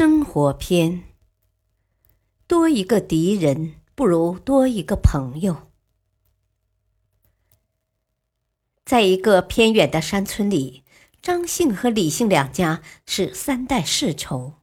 [0.00, 1.02] 生活篇：
[2.46, 5.68] 多一个敌人不如多一个朋友。
[8.86, 10.84] 在一个偏远的山村里，
[11.20, 14.54] 张姓和李姓两家是三代世仇，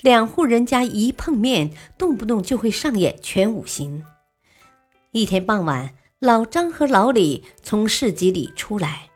[0.00, 4.04] 两户人家一碰面，动不动就会上演全五行。
[5.12, 9.10] 一天傍晚，老张和老李从市集里出来，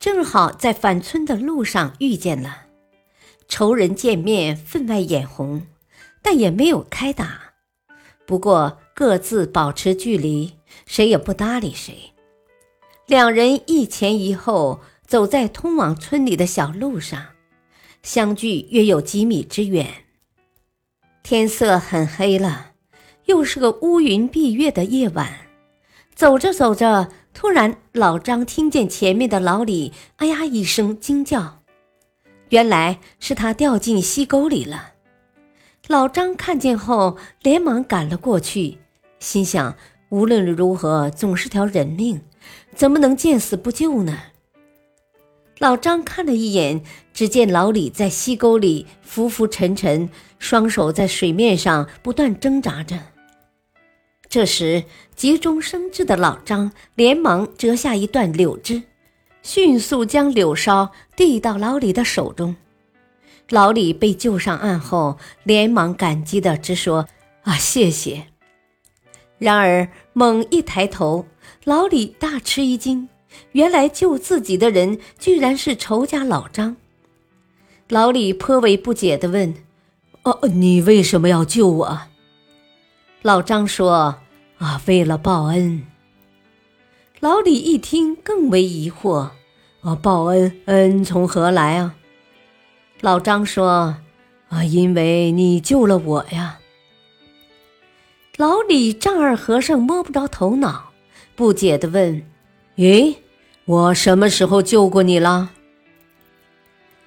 [0.00, 2.69] 正好在返村的路上遇见了。
[3.50, 5.66] 仇人见面，分外眼红，
[6.22, 7.52] 但也没有开打。
[8.24, 10.54] 不过各自保持距离，
[10.86, 12.12] 谁也不搭理谁。
[13.06, 17.26] 两人一前一后走在通往村里的小路上，
[18.04, 20.04] 相距约有几米之远。
[21.24, 22.74] 天色很黑了，
[23.24, 25.48] 又是个乌云蔽月的夜晚。
[26.14, 31.59] 走着走着，突然老张听见前面的老李“哎呀”一声惊叫。
[32.50, 34.92] 原来是他掉进溪沟里了。
[35.88, 38.78] 老张看见后，连忙赶了过去，
[39.18, 39.76] 心想：
[40.10, 42.20] 无论如何，总是条人命，
[42.74, 44.18] 怎么能见死不救呢？
[45.58, 52.98] 老张看了一眼，只见老李在溪沟里浮浮沉沉，双手在水面上不断挣扎着。
[54.28, 58.82] 这时，急中生智的老张连忙折下一段柳枝。
[59.42, 62.56] 迅速将柳梢递到老李的手中，
[63.48, 67.08] 老李被救上岸后，连忙感激的直说
[67.42, 68.26] ：“啊，谢谢。”
[69.38, 71.26] 然而猛一抬头，
[71.64, 73.08] 老李大吃一惊，
[73.52, 76.76] 原来救自己的人居然是仇家老张。
[77.88, 79.54] 老李颇为不解的问
[80.24, 82.00] ：“哦，你为什么要救我？”
[83.22, 84.16] 老张说
[84.58, 85.86] ：“啊，为了报恩。”
[87.20, 89.30] 老李一听，更为疑惑
[89.82, 91.94] ：“啊，报恩，恩从何来啊？”
[93.00, 93.96] 老张说
[94.50, 96.58] ：“啊，因为你救了我呀。”
[98.36, 100.92] 老李丈二和尚摸不着头脑，
[101.34, 102.22] 不解地问
[102.76, 103.16] ：“咦，
[103.64, 105.50] 我什么时候救过你了？”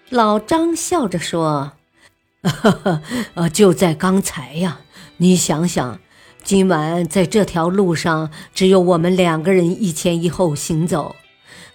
[0.09, 1.73] 老张笑着说
[2.41, 3.01] ：“哈哈，
[3.35, 4.81] 啊，就在刚才呀！
[5.17, 5.99] 你想想。”
[6.43, 11.15] 今晚在这条路上，只有我们两个人一前一后行走。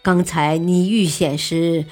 [0.09, 1.85] 刚才你遇险时，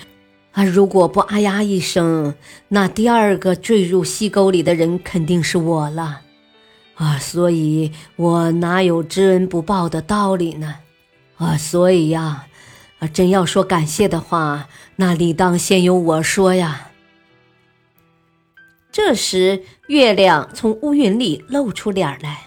[0.52, 2.34] 啊，如果不啊呀一声，
[2.68, 6.22] 那第二个坠入溪沟里的人肯定是我了。
[6.94, 10.76] 啊，所以我哪有知恩不报的道理呢？
[11.36, 12.46] 啊，所以呀，
[13.00, 14.66] 啊，真要说感谢的话，
[14.96, 16.92] 那理当先由我说呀。
[18.90, 22.44] 这时，月亮从乌云里露出脸来。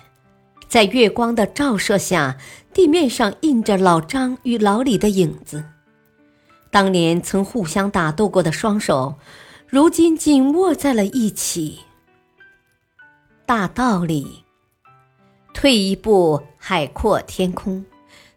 [0.67, 2.37] 在月光的照射下，
[2.79, 5.65] 地面上印着老张与老李的影子。
[6.71, 9.15] 当年曾互相打斗过的双手，
[9.67, 11.79] 如今紧握在了一起。
[13.45, 14.45] 大道理，
[15.53, 17.85] 退一步海阔天空。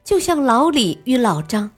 [0.03, 1.71] 就像老李与老张，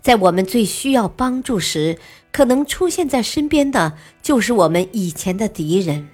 [0.00, 1.98] 在我们最需要帮助时，
[2.32, 6.08] 可能出现在身边的就是我们以前的敌人。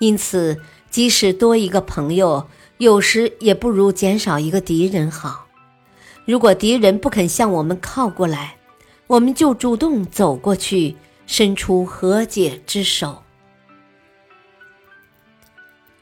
[0.00, 0.60] 因此，
[0.92, 2.46] 即使多一个朋友。
[2.78, 5.46] 有时也不如减少一个敌人好。
[6.24, 8.56] 如果敌人不肯向我们靠过来，
[9.06, 13.22] 我们就主动走过去，伸出和解之手。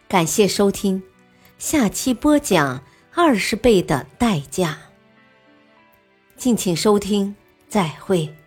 [0.09, 1.03] 感谢收听，
[1.59, 2.83] 下期播讲
[3.15, 4.79] 二十倍的代价。
[6.39, 7.37] 敬请收听，
[7.69, 8.40] 再会。